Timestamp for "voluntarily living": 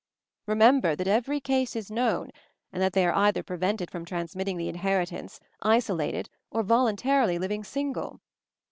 6.63-7.63